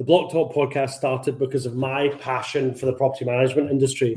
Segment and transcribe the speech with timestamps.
[0.00, 4.16] The Blocktalk podcast started because of my passion for the property management industry.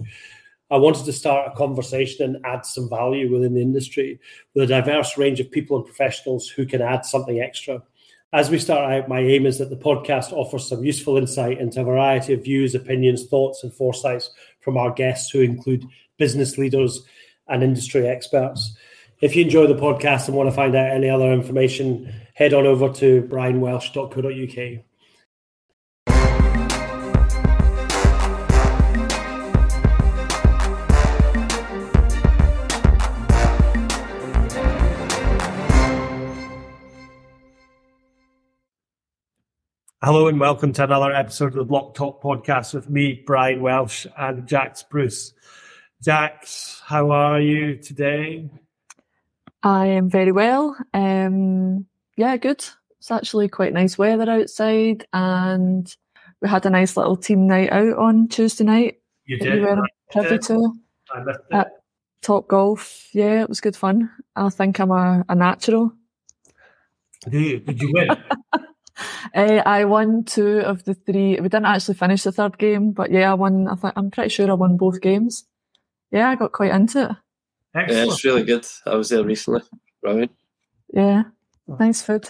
[0.72, 4.18] I wanted to start a conversation and add some value within the industry
[4.56, 7.84] with a diverse range of people and professionals who can add something extra.
[8.32, 11.82] As we start out, my aim is that the podcast offers some useful insight into
[11.82, 14.30] a variety of views, opinions, thoughts, and foresights
[14.62, 15.84] from our guests, who include
[16.16, 17.04] business leaders
[17.50, 18.78] and industry experts.
[19.20, 22.66] If you enjoy the podcast and want to find out any other information, head on
[22.66, 24.86] over to brianwelsh.co.uk.
[40.04, 44.46] Hello and welcome to another episode of the Blocktalk podcast with me, Brian Welsh, and
[44.46, 45.32] Jax Bruce.
[46.04, 48.50] Jax, how are you today?
[49.64, 50.76] I am very well.
[50.94, 51.86] Um,
[52.18, 52.66] yeah, good.
[53.00, 55.96] It's actually quite nice weather outside, and
[56.42, 59.00] we had a nice little team night out on Tuesday night.
[59.24, 59.54] You did.
[59.54, 60.74] You were privy to
[61.54, 61.72] at
[62.22, 63.08] Topgolf.
[63.14, 64.12] Yeah, it was good fun.
[64.36, 65.94] I think I'm a, a natural.
[67.30, 68.10] Did you, did you win?
[69.34, 71.40] Uh, I won two of the three.
[71.40, 73.68] We didn't actually finish the third game, but yeah, I won.
[73.68, 75.46] I th- I'm pretty sure I won both games.
[76.12, 77.12] Yeah, I got quite into it.
[77.76, 78.08] Excellent.
[78.08, 78.66] Yeah, it's really good.
[78.86, 79.62] I was there recently.
[80.04, 80.30] Right.
[80.94, 81.24] Yeah,
[81.68, 82.30] nice food.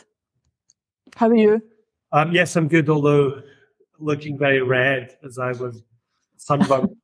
[1.15, 1.61] How are you?
[2.11, 2.89] Um, yes, I'm good.
[2.89, 3.41] Although
[3.99, 5.83] looking very red as I was
[6.37, 6.95] sunburned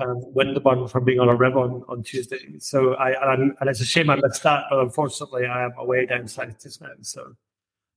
[0.00, 2.38] and windburned from being on a rib on, on Tuesday.
[2.58, 6.06] So I and, and it's a shame I missed that, but unfortunately I am away
[6.06, 6.88] down south just now.
[7.02, 7.34] So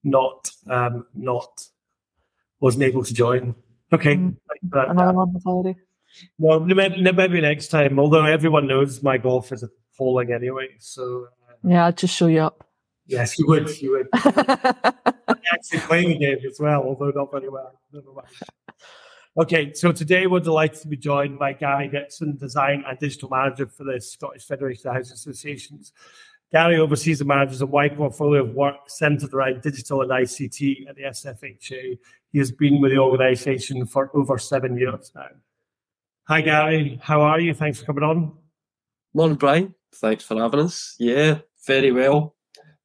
[0.04, 1.68] not um, not
[2.60, 3.56] wasn't able to join.
[3.92, 4.36] Okay, mm.
[4.64, 5.76] but, another one holiday.
[6.38, 8.00] Well, maybe, next time.
[8.00, 12.42] Although everyone knows my golf is falling anyway, so uh, yeah, I'll just show you
[12.42, 12.66] up.
[13.06, 13.82] Yes, you would.
[13.82, 14.10] You would.
[15.54, 17.80] actually playing the game as well, although not very well.
[17.92, 18.28] Never mind.
[19.38, 23.68] Okay, so today we're delighted to be joined by Gary Dickson, Design and Digital Manager
[23.68, 25.94] for the Scottish Federation of Housing Associations.
[26.52, 30.96] Gary oversees and manages a wide portfolio of work centered around digital and ICT at
[30.96, 32.00] the SFHA.
[32.32, 35.28] He has been with the organisation for over seven years now.
[36.28, 37.00] Hi, Gary.
[37.04, 37.54] How are you?
[37.54, 38.34] Thanks for coming on.
[39.14, 39.76] Morning, Brian.
[39.96, 40.96] Thanks for having us.
[41.00, 42.36] Yeah, very well.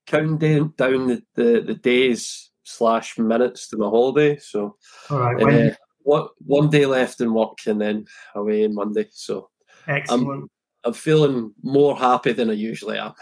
[0.07, 4.39] Counting down, down the, the, the days slash minutes to my holiday.
[4.39, 4.77] So,
[5.09, 5.71] all right.
[5.71, 8.05] Uh, what one day left in work and then
[8.35, 9.09] away on Monday.
[9.11, 9.49] So,
[9.89, 10.43] excellent.
[10.43, 10.51] I'm,
[10.85, 13.15] I'm feeling more happy than I usually am.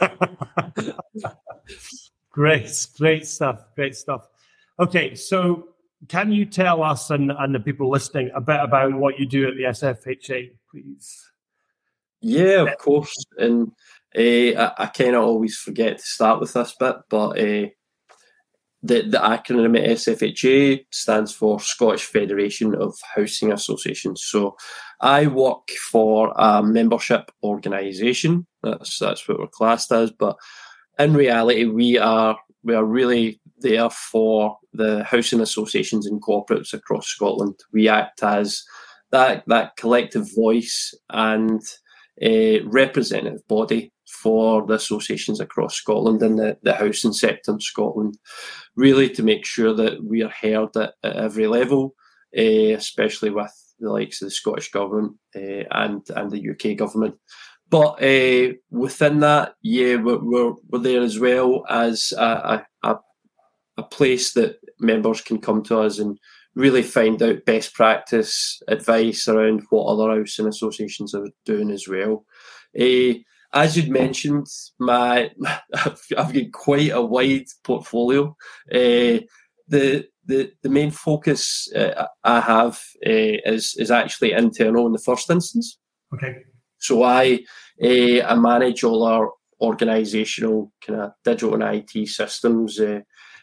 [2.30, 3.64] great, great stuff.
[3.74, 4.26] Great stuff.
[4.78, 5.68] Okay, so
[6.08, 9.48] can you tell us and, and the people listening a bit about what you do
[9.48, 11.30] at the SFHA, please?
[12.20, 13.14] Yeah, of course.
[13.38, 13.72] And
[14.16, 17.66] uh, I, I kind of always forget to start with this bit, but uh,
[18.84, 24.22] the, the acronym SFHA stands for Scottish Federation of Housing Associations.
[24.22, 24.56] So
[25.00, 28.46] I work for a membership organisation.
[28.62, 30.10] That's that's what we're classed as.
[30.10, 30.36] But
[30.98, 37.06] in reality, we are we are really there for the housing associations and corporates across
[37.06, 37.54] Scotland.
[37.72, 38.62] We act as
[39.12, 41.62] that that collective voice and
[42.20, 48.18] a representative body for the associations across Scotland and the, the housing sector in Scotland,
[48.76, 51.94] really to make sure that we are heard at, at every level,
[52.36, 57.16] uh, especially with the likes of the Scottish Government uh, and, and the UK Government.
[57.70, 62.96] But uh, within that, yeah, we're, we're, we're, there as well as a, a,
[63.76, 66.18] a place that members can come to us and
[66.54, 72.24] really find out best practice advice around what other housing associations are doing as well.
[72.78, 73.14] Uh,
[73.54, 74.46] as you'd mentioned,
[74.78, 75.30] my
[75.74, 78.36] I've, I've got quite a wide portfolio.
[78.70, 79.22] Uh,
[79.68, 84.98] the the the main focus uh, I have uh, is is actually internal in the
[84.98, 85.78] first instance.
[86.12, 86.42] Okay.
[86.78, 87.40] So I
[87.82, 89.30] uh, I manage all our
[89.62, 93.00] organisational kind of digital and IT systems, uh,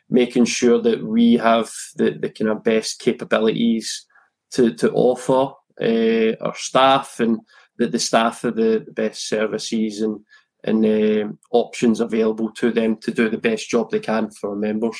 [0.09, 4.05] making sure that we have the, the kind of best capabilities
[4.51, 7.39] to to offer uh, our staff and
[7.77, 10.19] that the staff have the, best services and
[10.63, 14.97] and uh, options available to them to do the best job they can for members.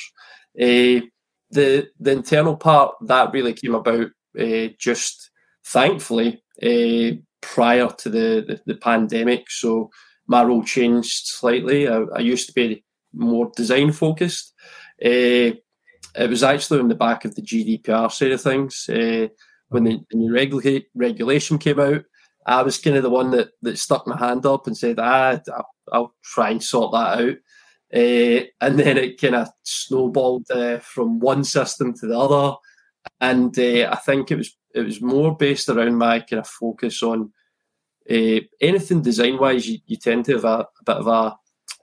[0.60, 1.06] Uh,
[1.52, 4.08] the the internal part that really came about
[4.40, 5.30] uh, just
[5.66, 9.52] thankfully uh, prior to the, the, the pandemic.
[9.52, 9.90] So
[10.28, 11.88] my role changed slightly.
[11.88, 12.84] I, I used to be
[13.14, 14.54] more design focused.
[14.98, 15.62] It
[16.16, 20.32] was actually on the back of the GDPR side of things when the, the new
[20.32, 22.04] regula- regulation came out.
[22.46, 25.40] I was kind of the one that, that stuck my hand up and said, ah,
[25.92, 27.36] I'll try and sort that out.
[27.94, 32.56] Uh, and then it kind of snowballed uh, from one system to the other.
[33.20, 37.04] and uh, I think it was it was more based around my kind of focus
[37.04, 37.34] on
[38.10, 39.68] anything design wise.
[39.68, 41.36] You, you, tend to have a, a bit of a,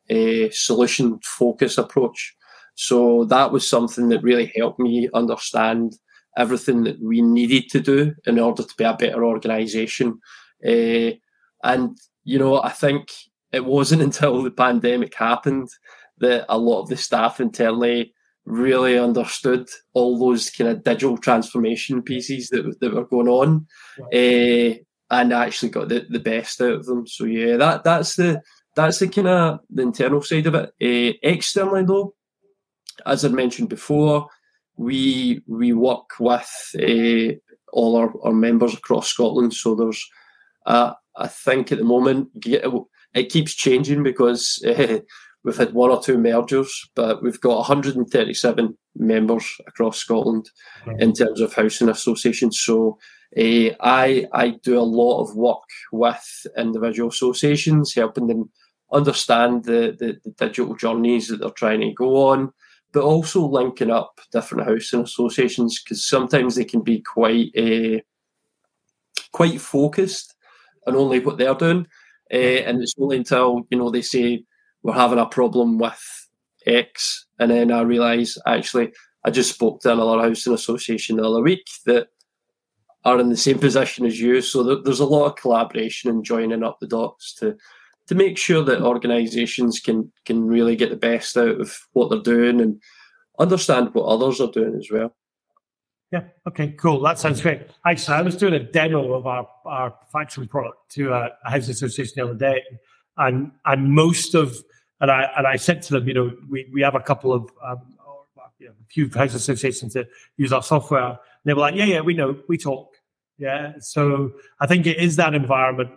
[0.09, 2.35] a solution focus approach.
[2.75, 5.99] So that was something that really helped me understand
[6.37, 10.21] everything that we needed to do in order to be a better organisation.
[10.67, 11.17] Uh,
[11.63, 13.09] and you know, I think
[13.53, 15.69] it wasn't until the pandemic happened
[16.19, 18.13] that a lot of the staff internally
[18.45, 23.67] really understood all those kind of digital transformation pieces that, that were going on
[24.13, 24.75] uh,
[25.11, 27.07] and actually got the, the best out of them.
[27.07, 28.43] So yeah, that that's the
[28.75, 30.69] that's the kind of the internal side of it.
[30.83, 32.15] Uh, externally though,
[33.07, 34.29] as I mentioned before,
[34.77, 37.35] we we work with uh,
[37.73, 39.53] all our, our members across Scotland.
[39.55, 40.09] So there's
[40.69, 42.29] uh, I think at the moment
[43.15, 44.99] it keeps changing because uh,
[45.45, 50.51] we've had one or two mergers, but we've got 137 members across Scotland
[50.85, 51.01] mm-hmm.
[51.01, 52.61] in terms of housing associations.
[52.61, 52.99] So
[53.37, 58.51] uh, I I do a lot of work with individual associations, helping them
[58.93, 62.51] understand the, the, the digital journeys that they're trying to go on,
[62.93, 68.01] but also linking up different housing associations because sometimes they can be quite uh,
[69.33, 70.35] quite focused
[70.87, 71.87] on only what they're doing.
[72.33, 74.45] Uh, and it's only until you know they say
[74.83, 76.29] we're having a problem with
[76.67, 78.93] X, and then I realise actually
[79.25, 82.09] I just spoke to another housing association the other week that
[83.05, 84.41] are in the same position as you.
[84.41, 87.57] So there's a lot of collaboration and joining up the dots to
[88.09, 92.21] to make sure that organisations can can really get the best out of what they're
[92.21, 92.81] doing and
[93.39, 95.15] understand what others are doing as well.
[96.11, 96.25] Yeah.
[96.47, 96.71] Okay.
[96.79, 97.01] Cool.
[97.03, 97.63] That sounds great.
[97.85, 101.73] Actually, I was doing a demo of our, our factory product to a, a housing
[101.73, 102.63] association the other day,
[103.19, 104.57] and and most of
[105.01, 107.51] and I and I said to them, you know, we, we have a couple of
[107.63, 107.99] um,
[108.59, 111.09] you know, a few housing associations that use our software.
[111.09, 112.97] And they were like, yeah, yeah, we know, we talk.
[113.39, 113.75] Yeah.
[113.81, 115.91] So I think it is that environment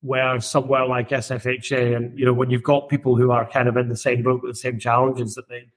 [0.00, 3.76] where somewhere like SFHA, and you know, when you've got people who are kind of
[3.76, 5.68] in the same boat with the same challenges, that they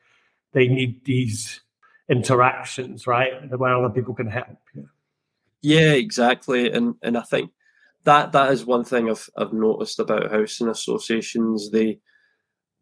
[0.53, 1.61] they need these
[2.09, 3.33] interactions, right?
[3.57, 4.57] Where other people can help.
[5.61, 5.93] Yeah.
[5.93, 6.71] exactly.
[6.71, 7.51] And and I think
[8.03, 11.71] that that is one thing I've I've noticed about housing associations.
[11.71, 11.99] They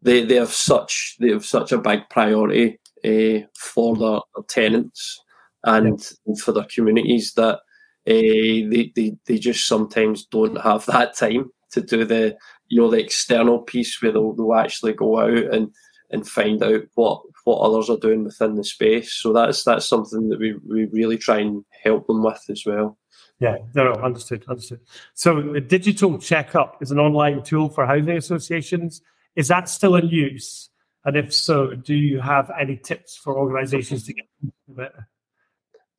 [0.02, 5.20] they they have such they have such a big priority uh, for their, their, tenants
[5.64, 6.34] and yeah.
[6.42, 7.60] for their communities that uh,
[8.06, 12.36] they, they they just sometimes don't have that time to do the
[12.68, 15.70] you know the external piece where they'll, they'll actually go out and
[16.10, 19.12] and find out what what others are doing within the space.
[19.12, 22.98] So that's that's something that we, we really try and help them with as well.
[23.38, 24.80] Yeah, no, no, understood, understood.
[25.14, 29.00] So the digital checkup is an online tool for housing associations.
[29.34, 30.68] Is that still in use?
[31.04, 34.92] And if so, do you have any tips for organisations to get into it?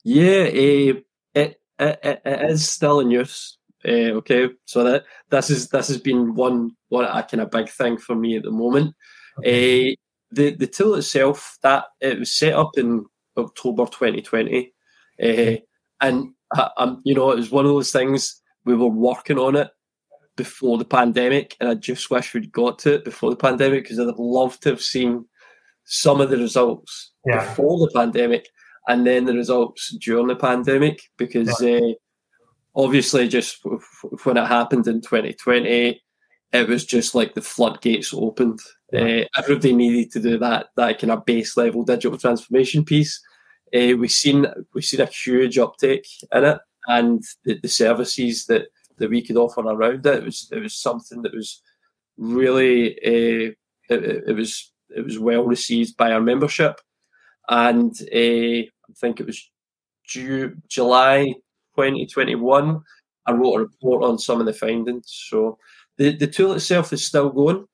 [0.04, 1.00] Yeah, uh,
[1.34, 3.58] it, it, it is still in use.
[3.84, 7.68] Uh, okay, so that this is this has been one one a kind of big
[7.70, 8.94] thing for me at the moment.
[9.40, 9.94] Okay.
[9.94, 9.96] Uh,
[10.32, 13.06] the the tool itself that it was set up in
[13.38, 14.74] October 2020,
[15.22, 15.56] uh,
[16.02, 19.56] and I, I'm you know it was one of those things we were working on
[19.56, 19.70] it
[20.36, 24.00] before the pandemic, and I just wish we'd got to it before the pandemic because
[24.00, 25.26] I'd have loved to have seen
[25.86, 27.46] some of the results yeah.
[27.46, 28.48] before the pandemic
[28.88, 31.78] and then the results during the pandemic because yeah.
[31.78, 31.94] uh,
[32.76, 33.60] obviously just
[34.24, 36.02] when it happened in 2020
[36.54, 38.60] it was just like the floodgates opened
[38.94, 43.22] uh, everybody needed to do that that kind of base level digital transformation piece.
[43.74, 48.68] Uh, we've seen we've seen a huge uptake in it, and the, the, services that,
[48.98, 51.62] that we could offer around it, it was it was something that was
[52.18, 53.52] really uh,
[53.90, 56.82] it, it, was it was well received by our membership,
[57.48, 58.68] and I
[58.98, 59.50] think it was
[60.06, 61.34] July
[61.76, 62.82] 2021.
[63.26, 65.06] I wrote a report on some of the findings.
[65.30, 65.58] So
[65.98, 67.68] the, the tool itself is still going.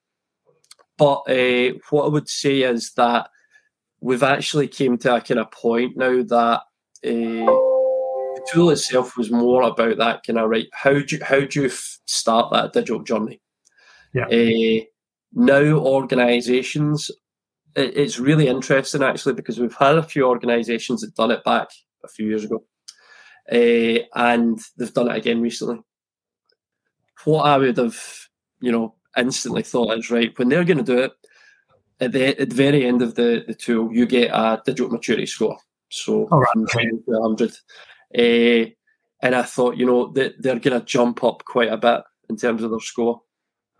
[0.97, 3.29] But uh, what I would say is that
[4.01, 6.61] we've actually came to a kind of point now that
[7.05, 7.51] uh,
[8.33, 10.67] the tool itself was more about that kind of right.
[10.73, 13.41] How do you, how do you f- start that digital journey?
[14.13, 14.25] Yeah.
[14.25, 14.85] Uh,
[15.33, 17.11] now organisations,
[17.75, 21.69] it, it's really interesting actually because we've had a few organisations that done it back
[22.03, 22.63] a few years ago,
[23.51, 25.79] uh, and they've done it again recently.
[27.25, 27.99] What I would have,
[28.61, 31.11] you know, instantly thought is right when they're going to do it
[31.99, 35.25] at the, at the very end of the, the tool you get a digital maturity
[35.25, 35.57] score
[35.89, 36.95] so oh, right.
[37.05, 38.69] 100 uh,
[39.23, 42.35] and i thought you know they, they're going to jump up quite a bit in
[42.35, 43.21] terms of their score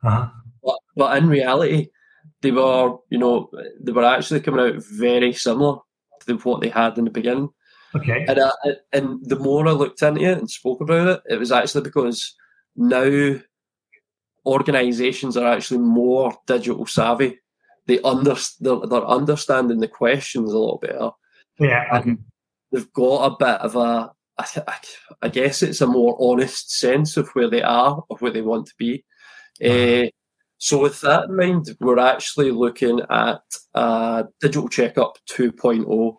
[0.03, 0.27] uh-huh.
[0.63, 1.89] but, but in reality
[2.41, 3.49] they were you know
[3.81, 5.77] they were actually coming out very similar
[6.25, 7.49] to what they had in the beginning
[7.95, 8.25] Okay.
[8.27, 8.51] And, uh,
[8.91, 12.35] and the more I looked into it and spoke about it, it was actually because
[12.75, 13.35] now
[14.47, 17.39] organisations are actually more digital savvy.
[17.85, 21.11] They under, they're, they're understanding the questions a lot better.
[21.59, 21.85] Yeah.
[21.93, 22.15] Okay.
[22.71, 24.77] They've got a bit of a, I,
[25.21, 28.67] I guess it's a more honest sense of where they are or where they want
[28.67, 29.03] to be.
[29.63, 30.09] Uh,
[30.59, 33.41] so, with that in mind, we're actually looking at
[33.73, 36.13] a digital checkup 2.0.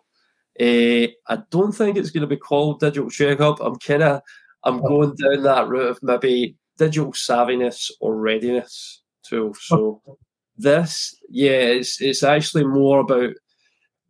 [0.59, 3.59] Uh, I don't think it's going to be called digital checkup.
[3.61, 4.21] I'm kind of
[4.63, 4.87] I'm oh.
[4.87, 9.53] going down that route of maybe digital savviness or readiness tool.
[9.53, 10.01] So
[10.57, 13.33] this, yeah, it's it's actually more about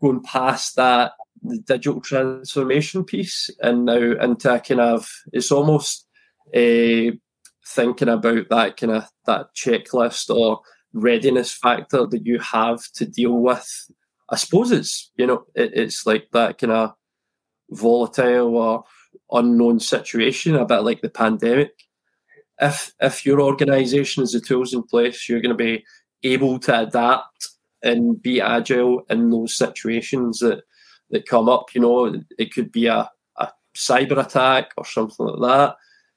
[0.01, 1.11] going past that
[1.41, 6.05] the digital transformation piece and now into a kind of it's almost
[6.53, 7.13] a
[7.65, 10.61] thinking about that kind of that checklist or
[10.93, 13.91] readiness factor that you have to deal with.
[14.29, 16.93] I suppose it's you know it, it's like that kind of
[17.71, 18.83] volatile or
[19.31, 21.71] unknown situation, a bit like the pandemic.
[22.61, 25.85] If if your organisation has the tools in place, you're going to be
[26.23, 27.49] able to adapt
[27.81, 30.63] and be agile in those situations that
[31.11, 31.73] that come up.
[31.73, 35.75] You know, it could be a, a cyber attack or something like that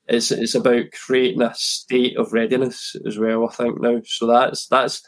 [0.09, 3.49] it's it's about creating a state of readiness as well.
[3.49, 5.03] I think now, so that's that's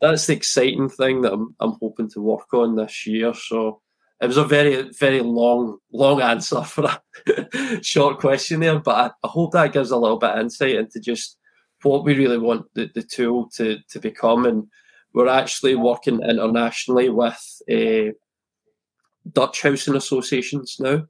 [0.00, 3.32] that's the exciting thing that I'm I'm hoping to work on this year.
[3.34, 3.80] So
[4.20, 9.26] it was a very very long long answer for a short question there, but I,
[9.26, 11.36] I, hope that gives a little bit of insight into just
[11.82, 14.46] what we really want the, the tool to to become.
[14.46, 14.66] And
[15.12, 18.12] we're actually working internationally with uh,
[19.32, 21.04] Dutch housing associations now.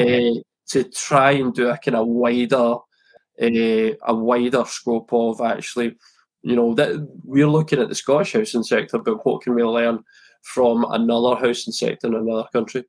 [0.00, 5.96] Uh, to try and do a kind of wider, uh, a wider scope of actually,
[6.42, 10.02] you know, that we're looking at the Scottish housing sector, but what can we learn
[10.42, 12.84] from another housing sector in another country?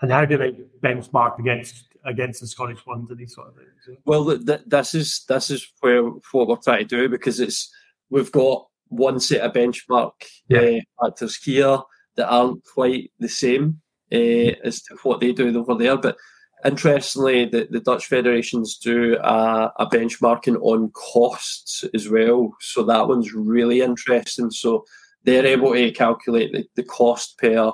[0.00, 0.52] And how do they
[0.82, 3.98] benchmark against against the Scottish ones and these sort of things?
[4.04, 7.70] Well, th- this is this is where what we're trying to do because it's
[8.10, 10.12] we've got one set of benchmark
[10.48, 10.60] yeah.
[10.60, 11.78] uh, factors here
[12.16, 13.80] that aren't quite the same
[14.12, 16.16] uh, as to what they do over there, but
[16.64, 22.52] Interestingly, the, the Dutch federations do a, a, benchmarking on costs as well.
[22.60, 24.50] So that one's really interesting.
[24.50, 24.84] So
[25.24, 27.72] they're able to calculate the, the cost per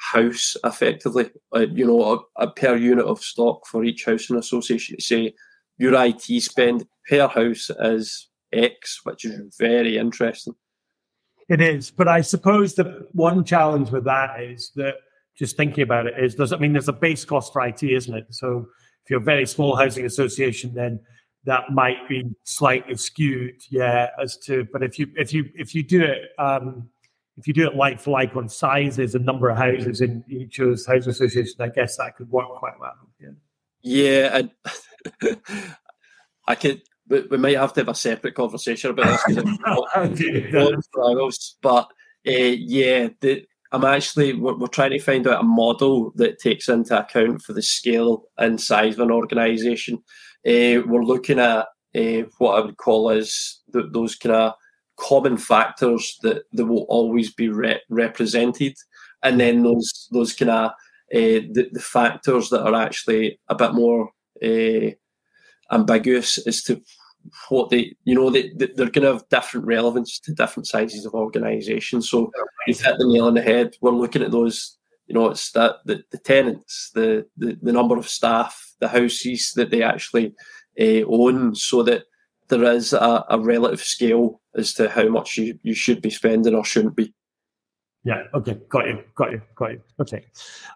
[0.00, 5.00] house effectively, uh, you know, a, a, per unit of stock for each housing association
[5.00, 5.34] say
[5.76, 10.54] your IT spend per house is X, which is very interesting.
[11.48, 11.90] It is.
[11.90, 14.94] But I suppose the one challenge with that is that
[15.36, 18.14] just thinking about it is does I mean there's a base cost for IT, isn't
[18.14, 18.26] it?
[18.30, 18.66] So
[19.04, 21.00] if you're a very small housing association, then
[21.44, 25.82] that might be slightly skewed, yeah, as to but if you if you if you
[25.82, 26.88] do it um
[27.36, 30.58] if you do it like for like on sizes and number of houses in each
[30.58, 32.92] of those housing associations, I guess that could work quite well.
[33.20, 33.28] Yeah.
[33.80, 34.42] Yeah,
[35.22, 35.36] I,
[36.48, 39.44] I could we, might have to have a separate conversation about this because
[41.62, 41.88] but
[42.26, 46.68] uh, yeah, the I'm actually we're, we're, trying to find out a model that takes
[46.68, 50.02] into account for the scale and size of an organisation.
[50.46, 51.66] Uh, we're looking at
[51.96, 54.54] uh, what I would call as the, those kind of
[54.96, 58.74] common factors that, that will always be re- represented,
[59.22, 63.74] and then those those kind of uh, the, the factors that are actually a bit
[63.74, 64.10] more
[65.70, 66.80] ambiguous as to
[67.48, 71.14] what they, you know, they, they're going to have different relevance to different sizes of
[71.14, 72.08] organisations.
[72.08, 72.30] So
[72.66, 73.74] you've hit the nail on the head.
[73.82, 74.77] We're looking at those,
[75.08, 79.52] you know, it's that the, the tenants, the, the, the number of staff, the houses
[79.56, 80.34] that they actually
[80.78, 82.04] uh, own, so that
[82.48, 86.54] there is a, a relative scale as to how much you, you should be spending
[86.54, 87.14] or shouldn't be.
[88.04, 88.24] Yeah.
[88.34, 88.58] Okay.
[88.68, 89.04] Got you.
[89.14, 89.42] Got you.
[89.54, 89.80] Got you.
[90.00, 90.24] Okay.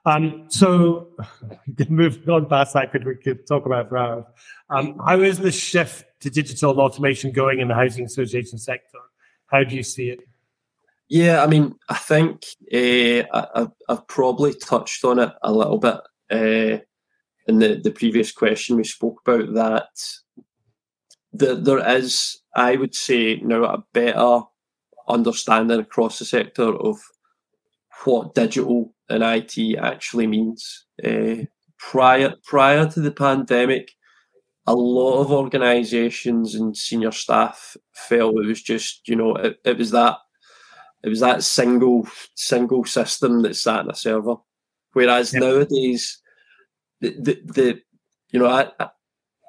[0.05, 1.09] Um, so
[1.89, 2.91] move on past that.
[2.91, 4.25] Could we could talk about for hours?
[4.71, 8.99] Um, how is the shift to digital automation going in the housing association sector?
[9.47, 10.21] How do you see it?
[11.13, 15.99] Yeah, I mean, I think uh, I, have probably touched on it a little bit
[16.31, 16.79] uh,
[17.47, 19.89] in the, the previous question we spoke about that.
[21.35, 24.41] The, there is, I would say, now a better
[25.07, 26.97] understanding across the sector of
[28.07, 30.87] what digital and IT actually means.
[31.05, 31.45] Uh,
[31.79, 33.93] prior prior to the pandemic,
[34.67, 39.77] a lot of organisations and senior staff felt it was just you know it, it
[39.77, 40.17] was that
[41.03, 44.37] it was that single single system that sat in a server.
[44.93, 45.43] Whereas yep.
[45.43, 46.21] nowadays,
[47.01, 47.83] the, the, the
[48.31, 48.91] you know I, I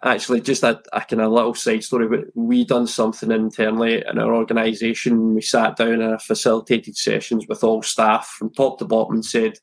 [0.03, 2.07] actually just a, a kind of little side story.
[2.07, 5.35] But we done something internally in our organisation.
[5.35, 9.25] We sat down in a facilitated sessions with all staff from top to bottom and
[9.25, 9.53] said,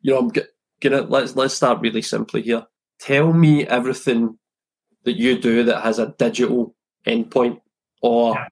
[0.00, 0.32] you know, I'm
[0.80, 2.66] gonna let's let's start really simply here.
[2.98, 4.38] Tell me everything
[5.04, 6.74] that you do that has a digital
[7.06, 7.60] endpoint
[8.02, 8.48] or yeah.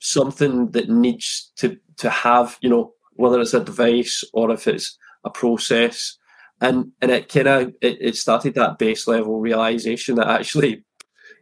[0.00, 4.96] something that needs to to have, you know, whether it's a device or if it's
[5.24, 6.16] a process.
[6.60, 10.84] And and it kind of it, it started that base level realization that actually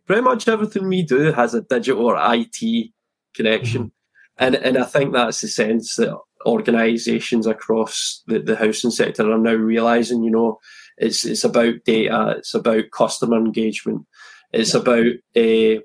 [0.06, 2.90] pretty much everything we do has a digital or IT
[3.34, 3.84] connection.
[3.84, 4.44] Mm-hmm.
[4.44, 9.38] And and I think that's the sense that organisations across the, the housing sector are
[9.38, 10.58] now realising, you know,
[10.98, 14.06] it's it's about data, it's about customer engagement,
[14.52, 14.80] it's yeah.
[14.80, 15.80] about uh,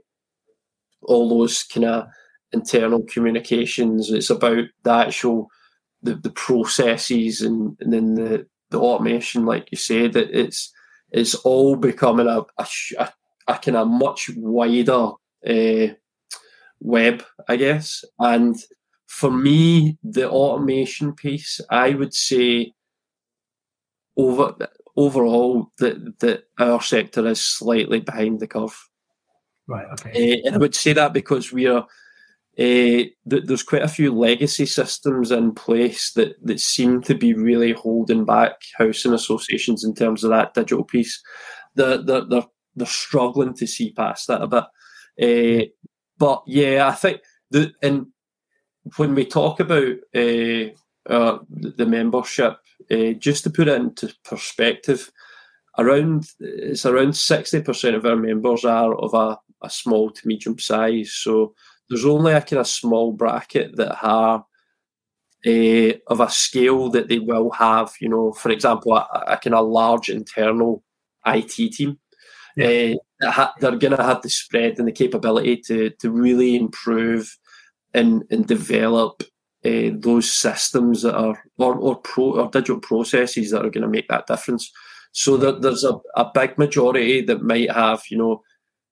[1.03, 2.07] all those kind of
[2.53, 4.11] internal communications.
[4.11, 5.49] It's about the actual
[6.03, 10.71] the, the processes and, and then the, the automation, like you said, that it's
[11.11, 12.67] it's all becoming a a,
[12.97, 13.13] a,
[13.47, 15.11] a kind of much wider
[15.47, 15.93] uh,
[16.79, 18.03] web, I guess.
[18.19, 18.55] And
[19.07, 22.73] for me, the automation piece, I would say
[24.17, 24.55] over
[24.95, 28.77] overall that that our sector is slightly behind the curve.
[29.67, 29.87] Right.
[29.93, 30.33] Okay.
[30.33, 31.85] Uh, and I would say that because we are.
[32.61, 37.33] Uh, th- there's quite a few legacy systems in place that, that seem to be
[37.33, 41.19] really holding back housing associations in terms of that digital piece.
[41.73, 44.65] They're, they're, they're, they're struggling to see past that a bit.
[45.19, 45.65] Uh,
[46.17, 48.07] but yeah, I think the and
[48.97, 50.65] when we talk about uh,
[51.09, 52.57] uh, the membership,
[52.91, 55.11] uh, just to put it into perspective,
[55.77, 60.59] around it's around sixty percent of our members are of a, a small to medium
[60.59, 61.13] size.
[61.13, 61.55] So
[61.91, 64.45] there's only a kind of small bracket that are
[65.45, 67.91] uh, of a scale that they will have.
[67.99, 70.83] You know, for example, a, a kind of large internal
[71.27, 71.99] IT team.
[72.55, 72.93] Yeah.
[73.21, 77.37] Uh, they're going to have the spread and the capability to to really improve
[77.93, 79.23] and and develop
[79.65, 83.89] uh, those systems that are or or pro or digital processes that are going to
[83.89, 84.71] make that difference.
[85.11, 88.43] So that there's a, a big majority that might have, you know,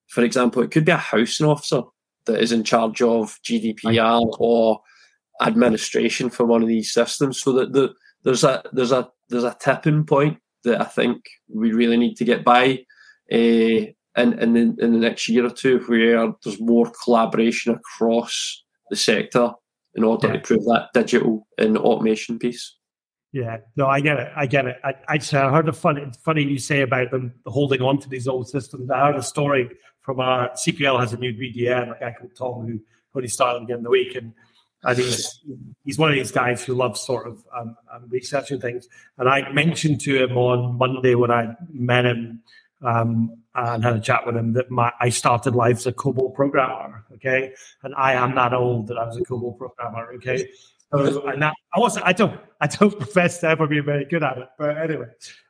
[0.08, 1.80] for example, it could be a housing officer
[2.26, 4.80] that is in charge of GDPR or
[5.42, 7.42] administration for one of these systems.
[7.42, 11.72] So that the, there's a there's a there's a tipping point that I think we
[11.72, 12.84] really need to get by.
[13.32, 18.64] Uh, in, in, the, in the next year or two, where there's more collaboration across
[18.90, 19.52] the sector
[19.94, 20.32] in order yeah.
[20.34, 22.76] to prove that digital and automation piece.
[23.32, 24.32] Yeah, no, I get it.
[24.34, 24.76] I get it.
[24.82, 28.26] I, I, I heard a funny, funny you say about them holding on to these
[28.26, 28.90] old systems.
[28.90, 29.70] I heard a story
[30.10, 32.80] from our CPL has a new BDM, a guy called Tom who
[33.14, 34.32] only started again the week, and
[34.82, 35.40] and he's
[35.84, 38.88] he's one of these guys who loves sort of um, um, researching things.
[39.18, 42.42] And I mentioned to him on Monday when I met him
[42.82, 46.34] um, and had a chat with him that my, I started life as a COBOL
[46.34, 47.04] programmer.
[47.14, 47.52] Okay,
[47.84, 50.12] and I am that old that I was a COBOL programmer.
[50.14, 50.48] Okay,
[50.92, 52.06] so and that, I wasn't.
[52.06, 52.38] I don't.
[52.60, 54.48] I don't profess to ever be very good at it.
[54.58, 55.06] But anyway,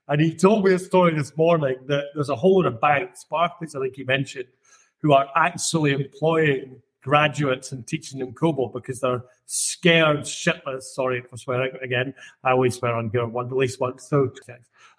[0.08, 3.24] and he told me a story this morning that there's a whole lot of banks,
[3.24, 4.48] Barclays, I think he mentioned,
[5.00, 10.82] who are actually employing graduates and teaching them COBOL because they're scared shitless.
[10.82, 12.14] Sorry for swearing again.
[12.44, 14.08] I always swear on here one at least once.
[14.08, 14.32] So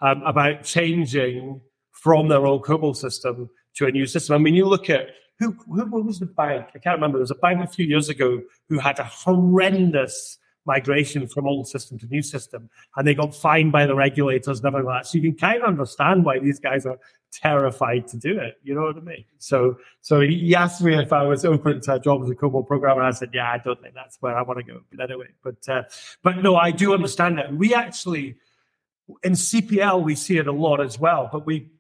[0.02, 4.36] um, about changing from their old COBOL system to a new system.
[4.36, 5.10] I mean, you look at
[5.42, 6.68] who, who was the bank?
[6.76, 7.18] I can't remember.
[7.18, 11.68] There was a bank a few years ago who had a horrendous migration from old
[11.68, 15.10] system to new system, and they got fined by the regulators and everything like that.
[15.10, 17.00] So you can kind of understand why these guys are
[17.32, 18.58] terrified to do it.
[18.64, 19.26] You know what I mean?
[19.40, 22.68] So, so he asked me if I was open to a job as a COBOL
[22.68, 23.02] programmer.
[23.02, 24.82] I said, yeah, I don't think that's where I want to go.
[24.92, 25.84] But anyway, but uh,
[26.22, 27.52] but no, I do understand that.
[27.54, 28.36] We actually
[29.24, 31.72] in CPL we see it a lot as well, but we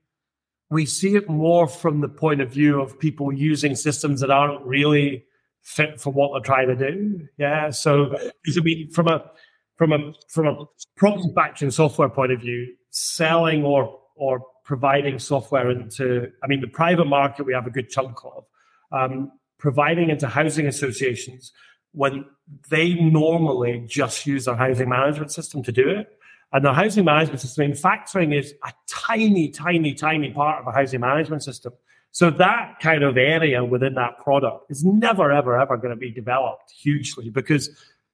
[0.71, 4.65] we see it more from the point of view of people using systems that aren't
[4.65, 5.25] really
[5.61, 7.27] fit for what they're trying to do.
[7.37, 7.69] Yeah.
[7.69, 9.29] So I mean, from a
[9.75, 15.69] from a from a property factoring software point of view, selling or or providing software
[15.69, 18.45] into, I mean, the private market we have a good chunk of,
[18.91, 21.51] um, providing into housing associations
[21.91, 22.23] when
[22.69, 26.07] they normally just use their housing management system to do it.
[26.53, 30.71] And the housing management system, in factoring is a tiny, tiny, tiny part of a
[30.71, 31.73] housing management system.
[32.11, 36.11] So that kind of area within that product is never, ever, ever going to be
[36.11, 37.69] developed hugely because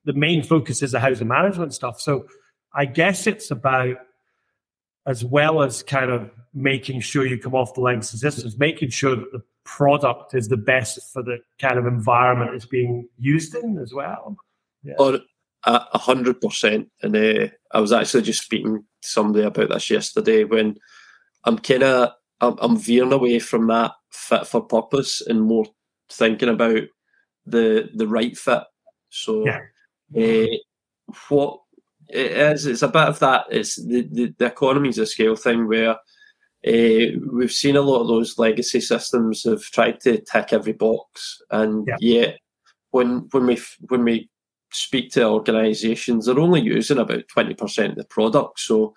[0.06, 2.00] the main focus is the housing management stuff.
[2.00, 2.28] So
[2.74, 3.98] I guess it's about
[5.08, 9.16] as well as kind of making sure you come off the legacy systems, making sure
[9.16, 13.80] that the product is the best for the kind of environment it's being used in
[13.80, 14.38] as well.
[14.84, 14.94] Yeah.
[15.00, 15.20] Or
[15.66, 16.90] a hundred percent.
[17.02, 20.78] And uh, I was actually just speaking to somebody about this yesterday when
[21.44, 25.66] I'm kind of I'm, I'm veering away from that fit for purpose and more
[26.10, 26.84] thinking about
[27.46, 28.64] the the right fit.
[29.10, 30.46] So, yeah.
[30.46, 31.60] uh, what
[32.10, 32.66] it is.
[32.66, 33.46] It's a bit of that.
[33.50, 38.08] It's the, the, the economies of scale thing where uh, we've seen a lot of
[38.08, 41.96] those legacy systems have tried to tick every box, and yeah.
[42.00, 42.40] yet
[42.92, 44.30] when when we when we
[44.78, 48.60] speak to organisations, they're only using about twenty percent of the product.
[48.60, 48.94] So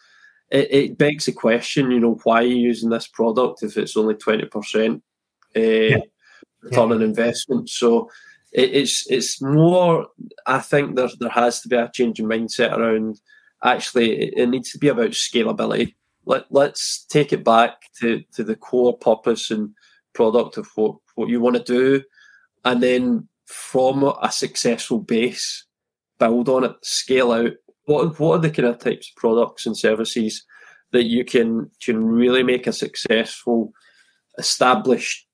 [0.50, 3.96] it, it, begs the question, you know, why are you using this product if it's
[3.96, 5.02] only twenty percent
[5.56, 5.98] uh, yeah.
[6.62, 7.68] return on investment?
[7.68, 8.10] So
[8.52, 10.08] it, it's it's more.
[10.46, 13.20] I think there there has to be a change in mindset around.
[13.62, 15.94] Actually, it, it needs to be about scalability.
[16.26, 19.70] Let let's take it back to to the core purpose and
[20.12, 22.02] product of what what you want to do,
[22.64, 25.64] and then from a successful base,
[26.20, 27.52] build on it, scale out.
[27.86, 30.44] What what are the kind of types of products and services
[30.92, 33.72] that you can can really make a successful,
[34.38, 35.26] established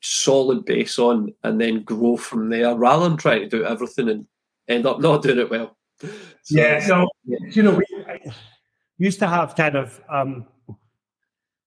[0.00, 4.26] solid base on and then grow from there rather than trying to do everything and
[4.68, 5.76] end up not doing it well.
[6.46, 7.86] So, yeah, so you know, we
[8.98, 10.46] used to have kind of um,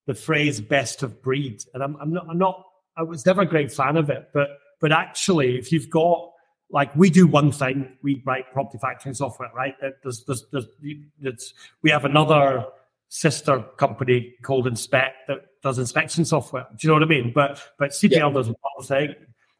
[0.06, 2.64] the phrase "best of breed," and I'm, I'm not, I'm not,
[2.96, 6.30] I was never a great fan of it, but but actually, if you've got
[6.70, 9.76] like we do one thing, we write property factoring software, right?
[10.04, 12.66] There's, there's, there's, we have another
[13.10, 16.66] sister company called Inspect that does inspection software.
[16.72, 17.32] Do you know what I mean?
[17.34, 18.30] But but CPL yeah.
[18.30, 19.16] does one thing,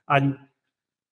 [0.08, 0.38] and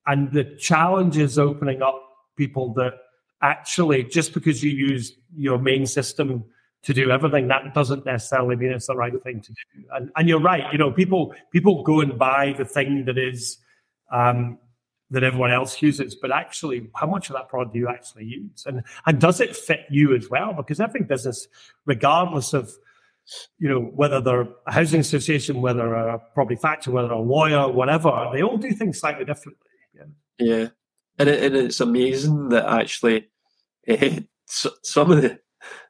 [0.06, 2.02] and the challenge is opening up
[2.36, 2.94] people that
[3.42, 6.44] actually just because you use your main system
[6.84, 9.84] to do everything, that doesn't necessarily mean it's the right thing to do.
[9.92, 10.72] And, and you're right.
[10.72, 13.58] You know, people people go and buy the thing that is
[14.12, 14.60] um,
[15.12, 18.65] that everyone else uses, but actually, how much of that product do you actually use,
[18.65, 20.54] and and does it fit you as well?
[20.54, 21.48] Because every business,
[21.86, 22.72] regardless of
[23.60, 28.30] you know whether they're a housing association, whether a property factor, whether a lawyer, whatever,
[28.34, 29.70] they all do things slightly differently.
[29.94, 30.06] Yeah,
[30.39, 30.68] yeah.
[31.18, 33.30] And, it, and it's amazing that actually
[33.88, 35.39] uh, some of the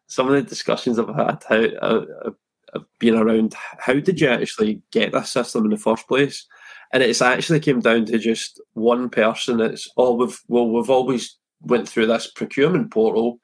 [0.08, 2.32] some of the discussions I've had how uh,
[2.74, 6.46] have been around how did you actually get this system in the first place?
[6.94, 9.60] And it's actually came down to just one person.
[9.60, 13.40] It's oh we've well we've always went through this procurement portal,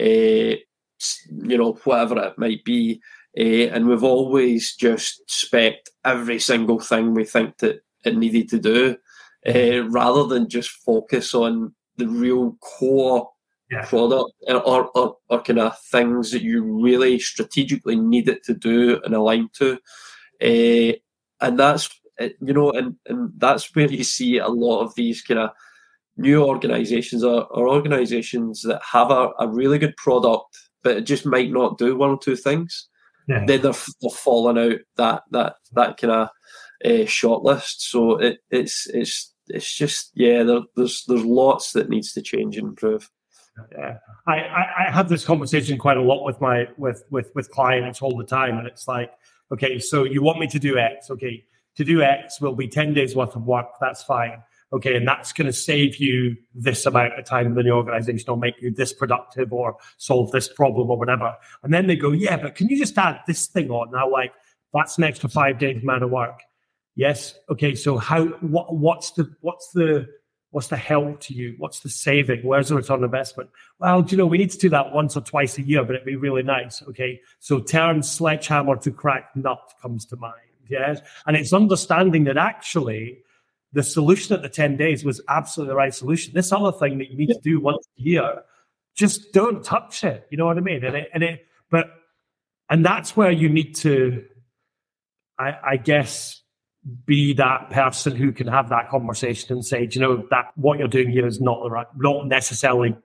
[0.00, 0.58] uh, you
[1.30, 3.00] know whatever it might be,
[3.38, 8.58] uh, and we've always just spec every single thing we think that it needed to
[8.58, 8.96] do,
[9.46, 13.28] uh, rather than just focus on the real core
[13.70, 13.84] yeah.
[13.84, 19.00] product or, or, or kind of things that you really strategically need it to do
[19.04, 19.78] and align to.
[20.42, 20.92] Uh,
[21.40, 21.88] and that's
[22.40, 25.50] you know, and, and that's where you see a lot of these kind of
[26.16, 31.26] new organizations or, or organizations that have a, a really good product, but it just
[31.26, 32.88] might not do one or two things.
[33.28, 33.44] Yeah.
[33.46, 36.28] Then they're, they're falling out that that that kind of
[36.84, 37.80] uh, shortlist.
[37.80, 42.56] So it, it's it's it's just yeah, there, there's there's lots that needs to change
[42.56, 43.08] and improve.
[43.70, 47.50] Yeah, I, I, I have this conversation quite a lot with my with with with
[47.50, 49.12] clients all the time, and it's like,
[49.52, 51.44] okay, so you want me to do X, okay,
[51.76, 53.66] to do X will be 10 days worth of work.
[53.80, 54.42] That's fine.
[54.72, 54.96] Okay.
[54.96, 58.60] And that's going to save you this amount of time in the organization or make
[58.60, 61.36] you this productive or solve this problem or whatever.
[61.62, 63.90] And then they go, yeah, but can you just add this thing on?
[63.90, 64.32] Now, like,
[64.72, 66.40] that's an extra five days amount of work.
[66.94, 67.34] Yes.
[67.50, 67.74] Okay.
[67.74, 70.06] So how, what, what's the, what's the,
[70.50, 71.54] what's the help to you?
[71.58, 72.40] What's the saving?
[72.42, 73.50] Where's the return on investment?
[73.78, 75.96] Well, do you know, we need to do that once or twice a year, but
[75.96, 76.82] it'd be really nice.
[76.82, 77.20] Okay.
[77.40, 80.51] So term sledgehammer to crack nut comes to mind.
[80.72, 81.00] Yes.
[81.26, 83.18] And it's understanding that actually
[83.72, 86.34] the solution at the 10 days was absolutely the right solution.
[86.34, 88.42] This other thing that you need to do once a year,
[88.94, 90.26] just don't touch it.
[90.30, 90.84] You know what I mean?
[90.84, 91.90] And it, and it, but,
[92.68, 94.24] and that's where you need to,
[95.38, 96.42] I, I guess,
[97.06, 100.88] be that person who can have that conversation and say, you know, that what you're
[100.88, 102.96] doing here is not the right, not necessarily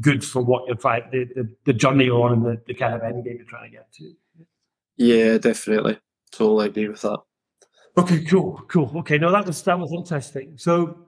[0.00, 2.94] good for what you're trying, the, the, the journey you're on and the, the kind
[2.94, 4.12] of end game you're trying to get to.
[4.96, 5.98] Yeah, definitely.
[6.36, 7.20] Totally agree with that.
[7.96, 8.90] Okay, cool, cool.
[8.98, 10.54] Okay, no, that was that was interesting.
[10.56, 11.06] So,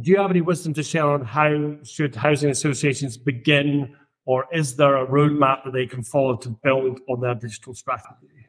[0.00, 3.94] do you have any wisdom to share on how should housing associations begin,
[4.26, 8.48] or is there a roadmap that they can follow to build on their digital strategy?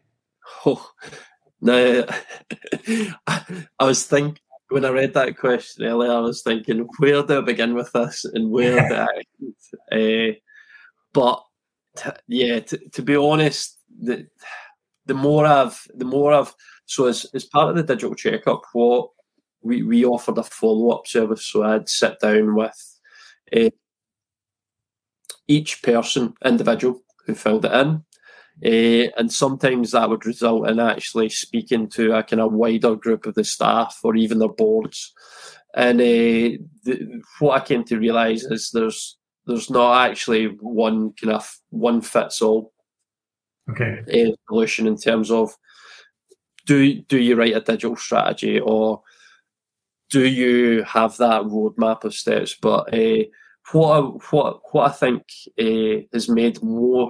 [0.65, 0.89] Oh,
[1.62, 2.05] no,
[3.27, 7.41] I was thinking when I read that question earlier, I was thinking, where do I
[7.41, 9.08] begin with this, and where do I?
[9.91, 10.34] Uh,
[11.13, 11.43] but
[11.95, 14.27] t- yeah, t- to be honest, the
[15.10, 16.54] the more I've, the more I've,
[16.86, 19.10] so as, as part of the digital checkup, what
[19.62, 21.45] we, we offered a follow up service.
[21.45, 23.00] So I'd sit down with
[23.56, 23.72] uh,
[25.48, 28.04] each person, individual who filled it in.
[28.63, 33.26] Uh, and sometimes that would result in actually speaking to a kind of wider group
[33.26, 35.12] of the staff or even their boards.
[35.74, 39.17] And uh, the, what I came to realise is there's
[39.48, 42.72] there's not actually one kind of one fits all
[43.69, 45.55] okay uh, solution in terms of
[46.65, 49.01] do do you write a digital strategy or
[50.10, 52.55] do you have that roadmap of steps?
[52.60, 53.25] But uh,
[53.71, 53.99] what I,
[54.32, 55.23] what what I think
[55.60, 57.10] uh, has made more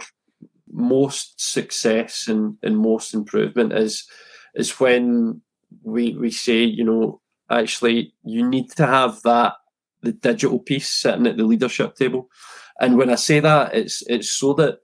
[0.71, 4.07] most success and, and most improvement is
[4.55, 5.41] is when
[5.83, 9.53] we we say you know actually you need to have that
[10.01, 12.29] the digital piece sitting at the leadership table
[12.79, 14.79] and when i say that it's it's so that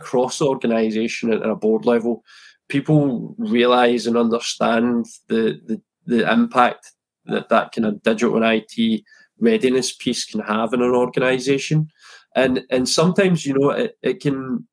[0.00, 2.22] across the organization at a board level
[2.68, 6.92] people realize and understand the the, the impact
[7.26, 9.02] that that kind of digital and IT
[9.38, 11.88] readiness piece can have in an organization.
[12.34, 14.66] And and sometimes, you know, it, it can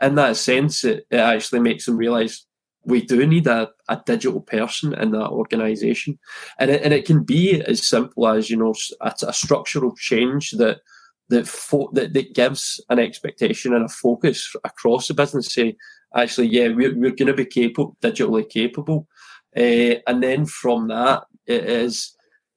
[0.00, 2.46] in that sense it, it actually makes them realize
[2.86, 6.18] we do need a, a digital person in that organization.
[6.58, 10.50] And it, and it can be as simple as, you know, a, a structural change
[10.52, 10.80] that
[11.28, 15.52] that, fo- that that gives an expectation and a focus across the business.
[15.52, 15.76] Say,
[16.14, 19.08] actually, yeah, we're, we're going to be capable, digitally capable.
[19.56, 22.16] Uh, and then from that, it is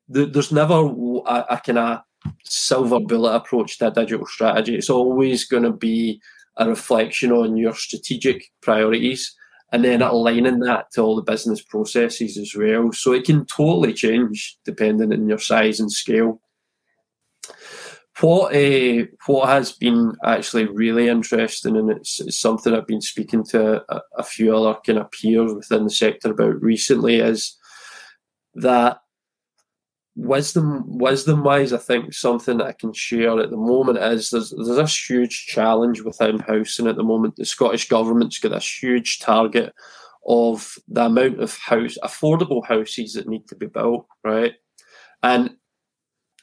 [0.10, 2.00] there's never a, a kind of
[2.44, 4.76] silver bullet approach to a digital strategy.
[4.76, 6.22] It's always going to be
[6.58, 9.36] a reflection on your strategic priorities
[9.72, 12.92] and then aligning that to all the business processes as well.
[12.94, 16.42] So it can totally change depending on your size and scale.
[18.20, 23.44] What uh, what has been actually really interesting, and it's, it's something I've been speaking
[23.46, 27.58] to a, a few other kind of peers within the sector about recently, is
[28.56, 29.00] that
[30.18, 34.50] wisdom wisdom wise i think something that i can share at the moment is there's
[34.50, 37.36] there's this huge challenge within housing at the moment.
[37.36, 39.76] The scottish government's got this huge target
[40.28, 44.54] of the amount of house affordable houses that need to be built right?
[45.22, 45.56] And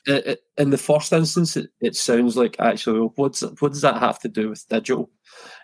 [0.07, 4.19] it, in the first instance it, it sounds like actually what's what does that have
[4.19, 5.11] to do with digital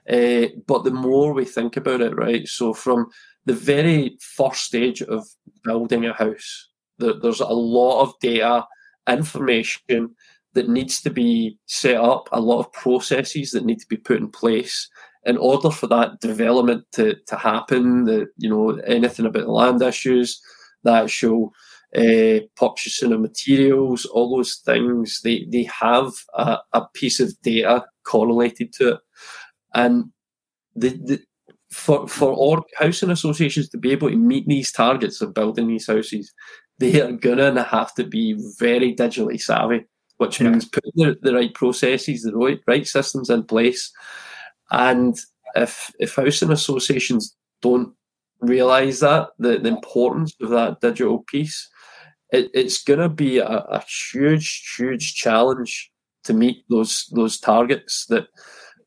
[0.09, 3.07] uh, but the more we think about it right so from
[3.47, 5.27] the very first stage of
[5.65, 6.69] building a house.
[6.99, 8.67] there's a lot of data,
[9.09, 10.15] information
[10.53, 14.19] that needs to be set up, a lot of processes that need to be put
[14.19, 14.89] in place
[15.25, 18.05] in order for that development to, to happen.
[18.05, 20.41] The, you know, anything about the land issues,
[20.83, 21.53] the actual
[21.97, 27.85] uh, purchasing of materials, all those things, they, they have a, a piece of data
[28.05, 29.01] correlated to it.
[29.75, 30.13] And
[30.75, 31.21] the, the,
[31.71, 35.87] for for all housing associations to be able to meet these targets of building these
[35.87, 36.33] houses,
[36.79, 39.85] they are gonna have to be very digitally savvy,
[40.17, 40.51] which yeah.
[40.51, 43.93] means putting the, the right processes, the right, right systems in place.
[44.71, 45.19] And
[45.55, 47.95] if if housing associations don't
[48.41, 51.69] realise that the, the importance of that digital piece,
[52.33, 55.91] it, it's gonna be a, a huge, huge challenge
[56.25, 58.29] to meet those those targets that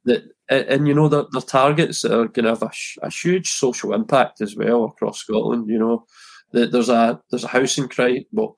[0.06, 3.50] that and, and you know the, the targets are going to have a, a, huge
[3.50, 5.70] social impact as well across Scotland.
[5.70, 6.06] You know,
[6.52, 8.26] the, there's a there's a housing crisis.
[8.32, 8.56] Well,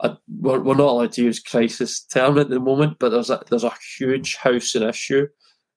[0.00, 3.42] a, we're, we're not allowed to use crisis term at the moment, but there's a
[3.50, 5.26] there's a huge housing issue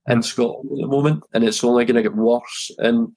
[0.08, 2.72] in Scotland at the moment, and it's only going to get worse.
[2.78, 3.10] And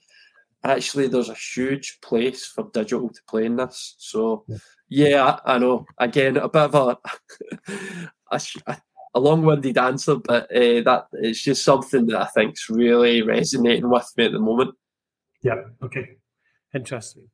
[0.64, 3.96] actually, there's a huge place for digital to play in this.
[3.98, 4.44] So,
[4.88, 5.86] yeah, I, I know.
[5.98, 6.98] Again, a bit of a,
[8.66, 8.76] a,
[9.14, 14.10] a long-winded answer, but uh, that it's just something that I think's really resonating with
[14.16, 14.74] me at the moment.
[15.42, 15.62] Yeah.
[15.82, 16.16] Okay.
[16.74, 17.28] Interesting.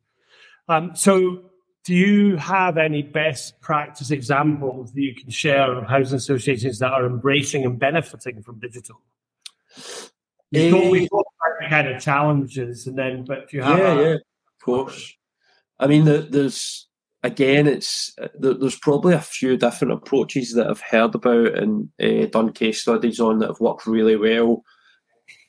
[0.68, 1.50] Um, so,
[1.84, 6.92] do you have any best practice examples that you can share of housing associations that
[6.92, 9.00] are embracing and benefiting from digital?
[10.50, 11.27] You uh, we talked
[11.68, 15.14] kind of challenges, and then, but if you have, yeah, a, yeah, of course.
[15.78, 16.88] I mean, there's
[17.22, 22.26] again, it's uh, there's probably a few different approaches that I've heard about and uh,
[22.26, 24.62] done case studies on that have worked really well.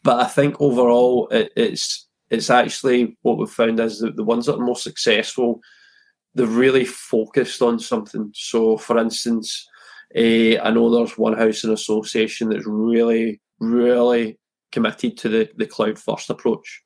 [0.03, 4.45] But I think overall, it, it's it's actually what we've found is that the ones
[4.45, 5.59] that are most successful,
[6.35, 8.31] they're really focused on something.
[8.35, 9.67] So, for instance,
[10.15, 14.37] uh, I know there's one housing association that's really, really
[14.71, 16.83] committed to the, the cloud first approach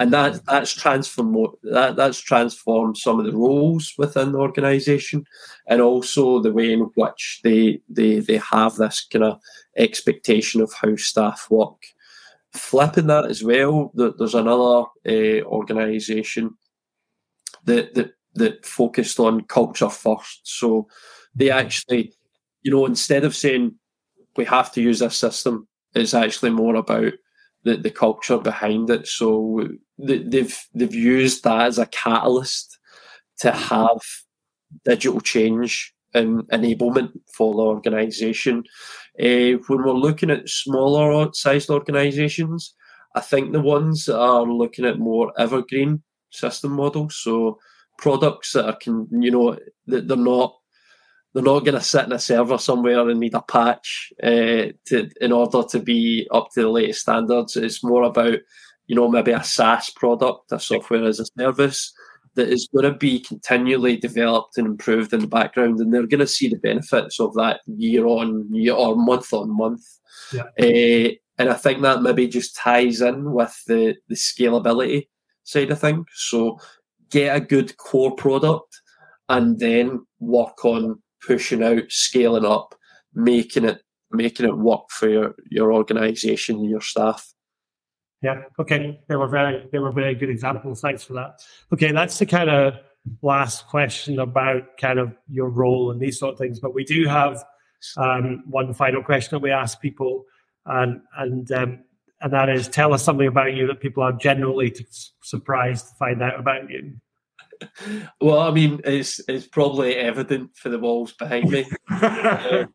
[0.00, 5.24] and that that's transformed that that's transformed some of the roles within the organisation,
[5.66, 9.38] and also the way in which they they they have this kind of
[9.76, 11.82] expectation of how staff work.
[12.52, 16.54] Flipping that as well, there's another uh, organisation
[17.64, 20.40] that that that focused on culture first.
[20.44, 20.88] So
[21.34, 22.14] they actually,
[22.62, 23.74] you know, instead of saying
[24.36, 27.12] we have to use this system, it's actually more about
[27.64, 29.06] the, the culture behind it.
[29.06, 29.68] So
[29.98, 32.78] they've they've used that as a catalyst
[33.40, 34.00] to have
[34.84, 38.64] digital change and enablement for the organisation.
[39.20, 42.74] Uh, when we're looking at smaller sized organisations,
[43.14, 47.58] I think the ones that are looking at more evergreen system models, so
[47.98, 50.54] products that are, can, you know, that they're not
[51.32, 55.10] they're not going to sit in a server somewhere and need a patch uh, to
[55.20, 57.56] in order to be up to the latest standards.
[57.56, 58.38] It's more about
[58.86, 61.92] you know maybe a SaaS product, a software as a service
[62.34, 66.20] that is going to be continually developed and improved in the background, and they're going
[66.20, 69.84] to see the benefits of that year on year or month on month.
[70.32, 70.44] Yeah.
[70.60, 75.08] Uh, and I think that maybe just ties in with the the scalability
[75.44, 76.06] side of things.
[76.14, 76.58] So
[77.10, 78.80] get a good core product,
[79.28, 82.74] and then work on pushing out, scaling up,
[83.14, 87.32] making it making it work for your your organisation and your staff.
[88.22, 88.42] Yeah.
[88.58, 89.00] Okay.
[89.08, 90.80] They were very they were very good examples.
[90.80, 91.40] Thanks for that.
[91.72, 92.74] Okay, that's the kind of
[93.22, 96.60] last question about kind of your role and these sort of things.
[96.60, 97.42] But we do have
[97.96, 100.24] um, one final question that we ask people,
[100.66, 101.84] and and um,
[102.20, 104.74] and that is, tell us something about you that people are generally
[105.22, 106.94] surprised to find out about you.
[108.20, 111.66] Well, I mean, it's it's probably evident for the walls behind me.
[111.90, 112.64] uh,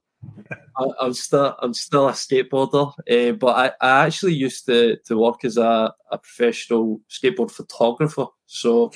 [0.77, 5.17] I, am still I'm still a skateboarder, uh, but I, I actually used to, to
[5.17, 8.27] work as a, a professional skateboard photographer.
[8.45, 8.91] So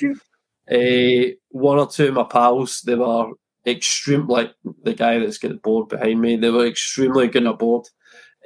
[0.70, 3.32] uh, one or two of my pals, they were
[3.66, 7.58] extreme, like the guy that's got the board behind me, they were extremely good at
[7.58, 7.86] board.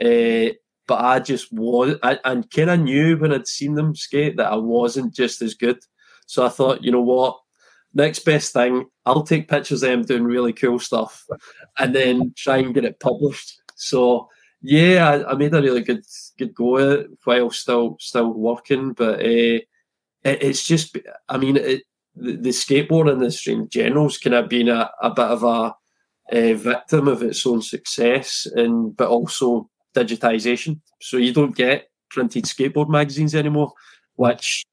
[0.01, 0.55] Uh,
[0.87, 4.53] but I just was, I, and kind of knew when I'd seen them skate that
[4.53, 5.79] I wasn't just as good.
[6.27, 7.39] So I thought, you know what,
[7.95, 11.25] next best thing, I'll take pictures of them doing really cool stuff
[11.79, 13.61] and then try and get it published.
[13.77, 14.29] So
[14.67, 16.05] yeah, I, I made a really good
[16.39, 18.95] good go at it while still still working.
[18.95, 19.67] But uh, it,
[20.25, 20.97] it's just,
[21.29, 21.83] I mean, it,
[22.17, 25.75] the, the, skateboard industry in general has kind of been a, a bit of a,
[26.33, 30.81] a victim of its own success, and but also digitization.
[31.01, 33.73] So you don't get printed skateboard magazines anymore,
[34.15, 34.65] which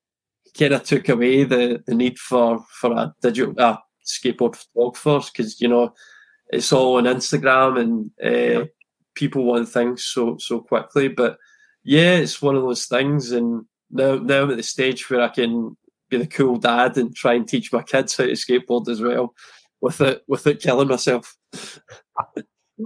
[0.58, 5.62] kind of took away the, the need for, for a digital uh, skateboard photographers because,
[5.62, 5.94] you know,
[6.50, 8.12] it's all on Instagram and
[8.62, 8.66] uh,
[9.16, 11.08] people want things so so quickly.
[11.08, 11.38] But
[11.84, 13.32] yeah, it's one of those things.
[13.32, 15.76] And now, now I'm at the stage where I can
[16.10, 19.34] be the cool dad and try and teach my kids how to skateboard as well
[19.80, 21.38] without, without killing myself.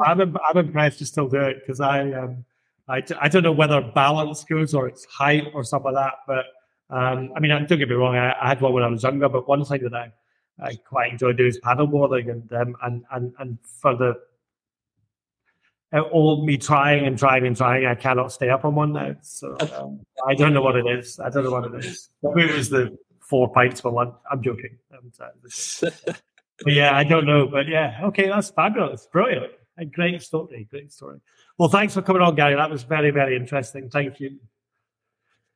[0.05, 2.45] I'm, I'm impressed you still do it because I, um,
[2.87, 6.45] I, I don't know whether balance goes or it's height or something like that, but
[6.89, 9.27] um, I mean, don't get me wrong, I, I, had one when I was younger,
[9.27, 10.11] but one thing that I,
[10.59, 14.13] I quite enjoy doing is paddleboarding, and um, and and and for the
[15.93, 19.15] uh, all me trying and trying and trying, I cannot stay up on one now.
[19.21, 21.19] So um, I don't know what it is.
[21.19, 22.09] I don't know what it is.
[22.21, 24.13] Maybe it was the four pints for lunch.
[24.31, 24.77] I'm joking.
[25.81, 27.47] but yeah, I don't know.
[27.47, 31.19] But yeah, okay, that's fabulous, brilliant, a great story, great story.
[31.57, 32.55] Well, thanks for coming on, Gary.
[32.55, 33.89] That was very, very interesting.
[33.89, 34.39] Thank you.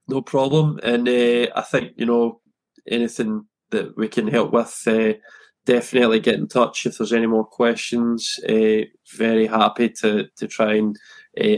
[0.10, 0.80] No problem.
[0.82, 2.42] And uh, I think, you know,
[2.88, 5.14] anything that we can help with, uh,
[5.66, 8.40] definitely get in touch if there's any more questions.
[8.48, 10.98] Uh, very happy to, to try and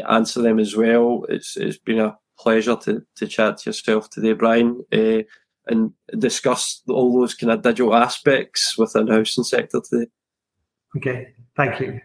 [0.10, 1.26] answer them as well.
[1.30, 7.20] It's It's been a pleasure to, to chat to yourself today, Brian, and discuss all
[7.20, 10.12] those kind of digital aspects within the housing sector today.
[10.98, 12.02] Okay, thank you.